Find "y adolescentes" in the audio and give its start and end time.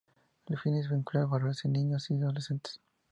2.09-2.81